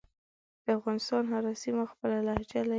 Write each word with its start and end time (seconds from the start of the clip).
دافغانستان 0.67 1.23
هره 1.33 1.51
سیمه 1.61 1.85
خپله 1.91 2.17
لهجه 2.27 2.55
لری 2.59 2.69